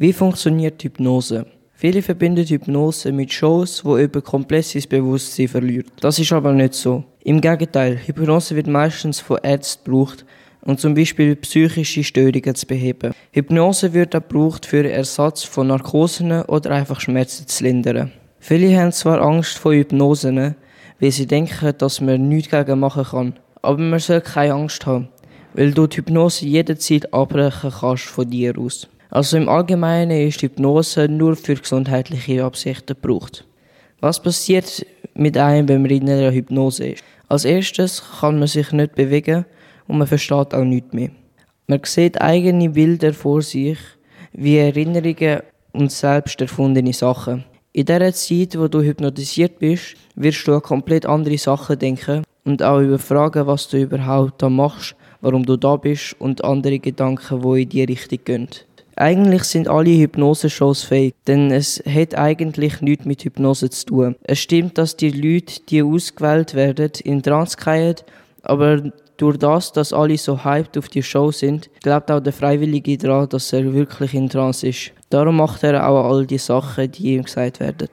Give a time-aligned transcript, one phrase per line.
[0.00, 1.44] Wie funktioniert Hypnose?
[1.72, 5.88] Viele verbinden Hypnose mit Shows, wo komplett sein Bewusstsein verliert.
[6.00, 7.02] Das ist aber nicht so.
[7.24, 10.24] Im Gegenteil, Hypnose wird meistens von Ärzten gebraucht,
[10.60, 13.12] um zum Beispiel psychische Störungen zu beheben.
[13.32, 18.12] Hypnose wird auch gebraucht für Ersatz von Narkosen oder einfach Schmerzen zu lindern.
[18.38, 20.54] Viele haben zwar Angst vor Hypnosen,
[21.00, 23.34] weil sie denken, dass man nichts dagegen machen kann.
[23.62, 25.08] Aber man soll keine Angst haben,
[25.54, 28.86] weil du die Hypnose jederzeit abbrechen kannst von dir aus.
[29.10, 33.46] Also im Allgemeinen ist Hypnose nur für gesundheitliche Absichten gebraucht.
[34.00, 37.04] Was passiert mit einem, wenn man in einer Hypnose ist?
[37.26, 39.46] Als erstes kann man sich nicht bewegen
[39.86, 41.10] und man versteht auch nichts mehr.
[41.66, 43.78] Man sieht eigene Bilder vor sich,
[44.32, 45.40] wie Erinnerungen
[45.72, 47.44] und selbst erfundene Sachen.
[47.72, 52.62] In der Zeit, wo du hypnotisiert bist, wirst du an komplett andere Sachen denken und
[52.62, 57.54] auch überfragen, was du überhaupt da machst, warum du da bist und andere Gedanken, wo
[57.54, 58.48] in die Richtung gehen.
[59.00, 64.16] Eigentlich sind alle Hypnose-Shows fake, denn es hat eigentlich nichts mit Hypnose zu tun.
[64.24, 67.94] Es stimmt, dass die Leute, die ausgewählt werden, in Trance fallen,
[68.42, 72.98] aber durch das, dass alle so hyped auf die Show sind, glaubt auch der Freiwillige
[72.98, 74.90] daran, dass er wirklich in Trance ist.
[75.10, 77.88] Darum macht er auch all die Sachen, die ihm gesagt werden.